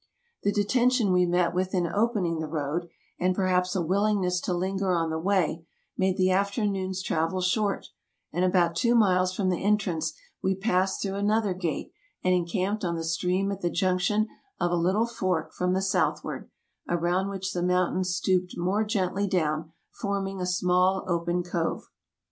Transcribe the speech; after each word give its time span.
The 0.41 0.51
detention 0.51 1.11
we 1.11 1.27
met 1.27 1.53
with 1.53 1.75
in 1.75 1.85
opening 1.85 2.39
the 2.39 2.47
road, 2.47 2.89
and 3.19 3.35
per 3.35 3.45
haps 3.45 3.75
a 3.75 3.83
willingness 3.83 4.41
to 4.41 4.51
linger 4.51 4.91
on 4.95 5.11
the 5.11 5.19
way, 5.19 5.63
made 5.95 6.17
the 6.17 6.31
afternoon's 6.31 7.03
travel 7.03 7.39
short, 7.39 7.85
and 8.33 8.43
about 8.43 8.75
two 8.75 8.95
miles 8.95 9.31
from 9.35 9.49
the 9.49 9.63
entrance 9.63 10.13
we 10.41 10.55
passed 10.55 11.03
through 11.03 11.17
another 11.17 11.53
gate, 11.53 11.91
and 12.23 12.33
encamped 12.33 12.83
on 12.83 12.95
the 12.95 13.03
stream 13.03 13.51
at 13.51 13.61
the 13.61 13.69
junction 13.69 14.27
of 14.59 14.71
a 14.71 14.75
little 14.75 15.05
fork 15.05 15.53
from 15.53 15.73
the 15.75 15.83
southward, 15.83 16.49
around 16.89 17.29
which 17.29 17.53
the 17.53 17.61
mountains 17.61 18.09
stooped 18.15 18.57
more 18.57 18.83
gently 18.83 19.27
down, 19.27 19.71
forming 19.91 20.41
a 20.41 20.47
small 20.47 21.03
open 21.05 21.43
cove. 21.43 21.91